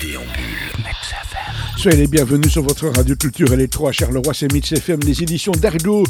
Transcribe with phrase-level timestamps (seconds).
[0.00, 0.70] déambule.
[1.76, 5.52] Soyez les bienvenus sur votre radio culture électro à Charleroi, c'est Mix FM, les éditions
[5.52, 6.04] d'Argo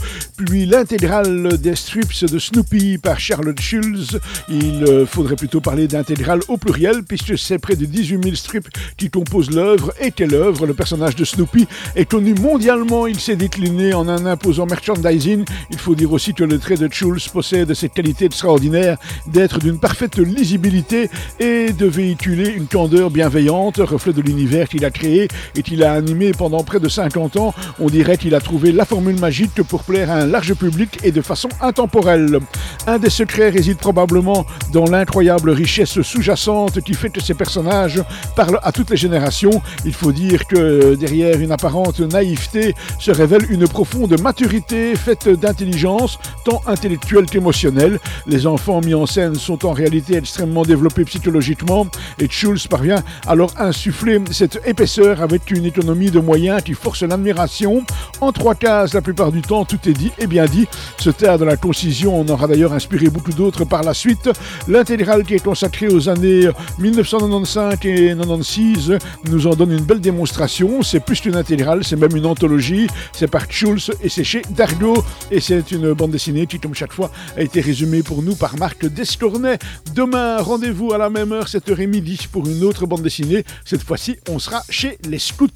[0.45, 4.19] puis l'intégrale des strips de Snoopy par Charlotte Schulz.
[4.49, 8.69] Il euh, faudrait plutôt parler d'intégrale au pluriel, puisque c'est près de 18 000 strips
[8.97, 9.93] qui composent l'œuvre.
[10.01, 14.25] Et quelle œuvre Le personnage de Snoopy est connu mondialement, il s'est décliné en un
[14.25, 15.45] imposant merchandising.
[15.71, 18.97] Il faut dire aussi que le trait de Schulz possède cette qualité extraordinaire
[19.27, 24.91] d'être d'une parfaite lisibilité et de véhiculer une candeur bienveillante, reflet de l'univers qu'il a
[24.91, 27.55] créé et qu'il a animé pendant près de 50 ans.
[27.79, 31.13] On dirait qu'il a trouvé la formule magique pour plaire à un large public et
[31.13, 32.39] de façon intemporelle.
[32.87, 38.03] Un des secrets réside probablement dans l'incroyable richesse sous-jacente qui fait que ces personnages
[38.37, 39.61] parlent à toutes les générations.
[39.85, 46.19] Il faut dire que derrière une apparente naïveté se révèle une profonde maturité faite d'intelligence,
[46.45, 47.99] tant intellectuelle qu'émotionnelle.
[48.27, 51.87] Les enfants mis en scène sont en réalité extrêmement développés psychologiquement
[52.19, 57.03] et Schulz parvient alors à insuffler cette épaisseur avec une économie de moyens qui force
[57.03, 57.85] l'admiration.
[58.21, 60.67] En trois cases, la plupart du temps, tout est dit et bien dit.
[60.99, 64.31] Ce terre de la concision en aura d'ailleurs inspiré beaucoup d'autres par la suite.
[64.69, 70.83] L'intégrale qui est consacrée aux années 1995 et 96 nous en donne une belle démonstration.
[70.83, 72.87] C'est plus qu'une intégrale, c'est même une anthologie.
[73.13, 75.03] C'est par Schulz et c'est chez Dargo.
[75.31, 78.57] Et c'est une bande dessinée qui, comme chaque fois, a été résumée pour nous par
[78.57, 79.59] Marc Descornet.
[79.95, 83.45] Demain, rendez-vous à la même heure, 7h30 pour une autre bande dessinée.
[83.65, 85.49] Cette fois-ci, on sera chez les scouts.